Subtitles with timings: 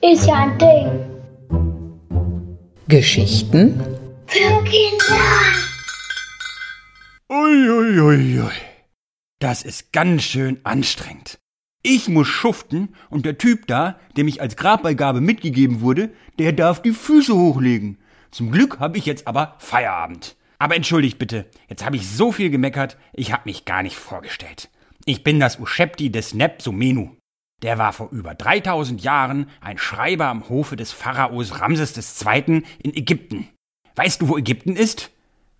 [0.00, 1.08] Ist ja ein Ding.
[2.86, 3.82] Geschichten
[4.26, 5.18] Für Kinder.
[7.28, 8.52] Uiuiuiui.
[9.40, 11.40] Das ist ganz schön anstrengend.
[11.82, 16.80] Ich muss schuften und der Typ da, dem ich als Grabbeigabe mitgegeben wurde, der darf
[16.80, 17.98] die Füße hochlegen.
[18.30, 20.36] Zum Glück habe ich jetzt aber Feierabend.
[20.58, 24.70] Aber entschuldigt bitte, jetzt habe ich so viel gemeckert, ich habe mich gar nicht vorgestellt.
[25.04, 27.16] Ich bin das Uschepti des Nebsumenu.
[27.62, 32.62] Der war vor über 3000 Jahren ein Schreiber am Hofe des Pharaos Ramses II.
[32.78, 33.48] in Ägypten.
[33.96, 35.10] Weißt du, wo Ägypten ist?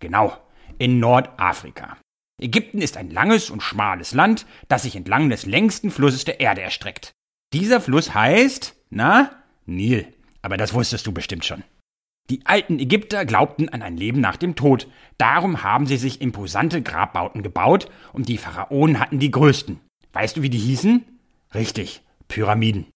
[0.00, 0.36] Genau,
[0.78, 1.96] in Nordafrika.
[2.40, 6.60] Ägypten ist ein langes und schmales Land, das sich entlang des längsten Flusses der Erde
[6.60, 7.12] erstreckt.
[7.54, 9.30] Dieser Fluss heißt, na,
[9.64, 10.06] Nil.
[10.42, 11.64] Aber das wusstest du bestimmt schon.
[12.28, 14.88] Die alten Ägypter glaubten an ein Leben nach dem Tod.
[15.16, 19.78] Darum haben sie sich imposante Grabbauten gebaut und die Pharaonen hatten die größten.
[20.12, 21.04] Weißt du, wie die hießen?
[21.54, 22.86] Richtig, Pyramiden.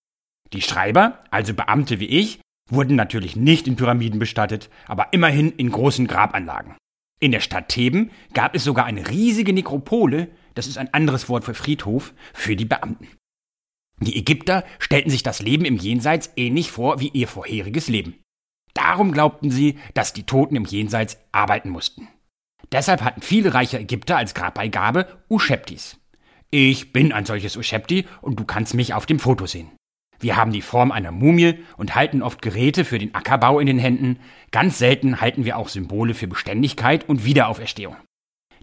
[0.53, 5.70] Die Schreiber, also Beamte wie ich, wurden natürlich nicht in Pyramiden bestattet, aber immerhin in
[5.70, 6.77] großen Grabanlagen.
[7.20, 11.44] In der Stadt Theben gab es sogar eine riesige Nekropole, das ist ein anderes Wort
[11.44, 13.09] für Friedhof, für die Beamten.
[14.00, 18.15] Die Ägypter stellten sich das Leben im Jenseits ähnlich vor wie ihr vorheriges Leben.
[18.74, 22.08] Darum glaubten sie, dass die Toten im Jenseits arbeiten mussten.
[22.72, 25.98] Deshalb hatten viele reiche Ägypter als Grabbeigabe Uscheptis.
[26.50, 29.70] Ich bin ein solches Uschepti und du kannst mich auf dem Foto sehen.
[30.20, 33.78] Wir haben die Form einer Mumie und halten oft Geräte für den Ackerbau in den
[33.78, 34.18] Händen.
[34.50, 37.96] Ganz selten halten wir auch Symbole für Beständigkeit und Wiederauferstehung.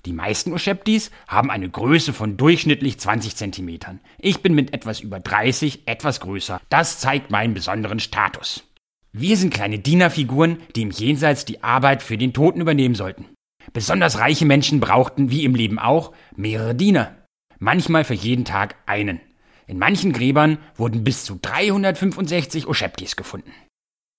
[0.06, 4.00] Die meisten Uscheptis haben eine Größe von durchschnittlich 20 Zentimetern.
[4.20, 6.62] Ich bin mit etwas über 30 etwas größer.
[6.70, 8.67] Das zeigt meinen besonderen Status.
[9.20, 13.26] Wir sind kleine Dienerfiguren, die im Jenseits die Arbeit für den Toten übernehmen sollten.
[13.74, 17.16] Besonders reiche Menschen brauchten, wie im Leben auch, mehrere Diener.
[17.58, 19.20] Manchmal für jeden Tag einen.
[19.66, 23.52] In manchen Gräbern wurden bis zu 365 Oscheptis gefunden.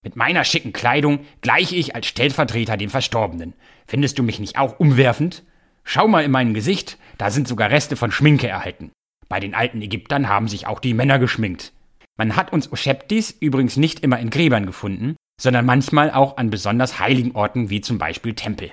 [0.02, 3.54] Mit meiner schicken Kleidung gleiche ich als Stellvertreter den Verstorbenen.
[3.86, 5.44] Findest du mich nicht auch umwerfend?
[5.84, 8.90] Schau mal in mein Gesicht, da sind sogar Reste von Schminke erhalten.
[9.28, 11.72] Bei den alten Ägyptern haben sich auch die Männer geschminkt.
[12.18, 16.98] Man hat uns Oscheptis übrigens nicht immer in Gräbern gefunden, sondern manchmal auch an besonders
[16.98, 18.72] heiligen Orten wie zum Beispiel Tempel.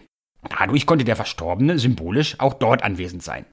[0.50, 3.46] Dadurch konnte der Verstorbene symbolisch auch dort anwesend sein.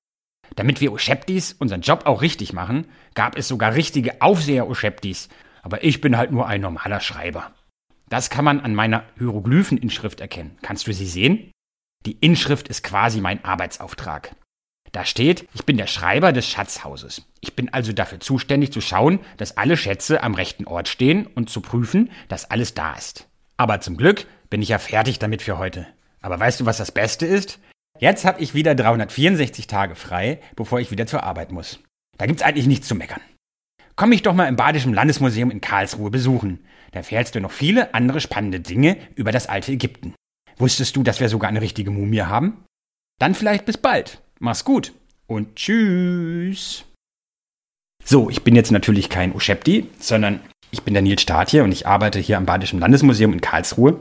[0.57, 5.29] Damit wir Oscheptis unseren Job auch richtig machen, gab es sogar richtige Aufseher-Oscheptis,
[5.63, 7.53] aber ich bin halt nur ein normaler Schreiber.
[8.09, 10.59] Das kann man an meiner Hieroglypheninschrift erkennen.
[10.61, 11.51] Kannst du sie sehen?
[12.05, 14.35] Die Inschrift ist quasi mein Arbeitsauftrag.
[14.93, 17.23] Da steht, ich bin der Schreiber des Schatzhauses.
[17.41, 21.49] Ich bin also dafür zuständig zu schauen, dass alle Schätze am rechten Ort stehen und
[21.49, 23.27] zu prüfen, dass alles da ist.
[23.57, 25.87] Aber zum Glück bin ich ja fertig damit für heute.
[26.21, 27.59] Aber weißt du, was das Beste ist?
[27.99, 31.79] Jetzt habe ich wieder 364 Tage frei, bevor ich wieder zur Arbeit muss.
[32.19, 33.21] Da gibt's eigentlich nichts zu meckern.
[33.97, 36.65] Komm mich doch mal im Badischen Landesmuseum in Karlsruhe besuchen.
[36.93, 40.15] Da erfährst du noch viele andere spannende Dinge über das alte Ägypten.
[40.59, 42.65] Wusstest du, dass wir sogar eine richtige Mumie haben?
[43.19, 44.21] Dann vielleicht bis bald.
[44.43, 44.93] Mach's gut
[45.29, 46.85] und tschüss.
[48.05, 50.41] So, ich bin jetzt natürlich kein Uschepti, sondern
[50.73, 54.01] ich bin der Nils Stadtje und ich arbeite hier am Badischen Landesmuseum in Karlsruhe.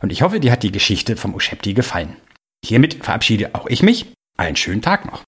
[0.00, 2.14] Und ich hoffe, dir hat die Geschichte vom Uschepti gefallen.
[2.64, 4.12] Hiermit verabschiede auch ich mich.
[4.38, 5.24] Einen schönen Tag noch.